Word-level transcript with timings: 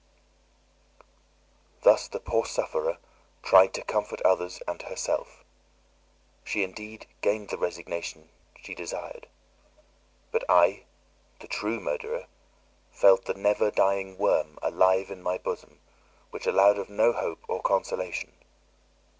Thus 1.83 2.07
the 2.07 2.19
poor 2.19 2.43
sufferer 2.47 2.97
tried 3.43 3.71
to 3.75 3.83
comfort 3.83 4.19
others 4.23 4.59
and 4.67 4.81
herself. 4.81 5.43
She 6.43 6.63
indeed 6.63 7.05
gained 7.21 7.49
the 7.49 7.57
resignation 7.59 8.29
she 8.59 8.73
desired. 8.73 9.27
But 10.31 10.43
I, 10.49 10.85
the 11.39 11.47
true 11.47 11.79
murderer, 11.79 12.25
felt 12.91 13.25
the 13.25 13.35
never 13.35 13.69
dying 13.69 14.17
worm 14.17 14.57
alive 14.63 15.11
in 15.11 15.21
my 15.21 15.37
bosom, 15.37 15.77
which 16.31 16.47
allowed 16.47 16.79
of 16.79 16.89
no 16.89 17.13
hope 17.13 17.43
or 17.47 17.61
consolation. 17.61 18.31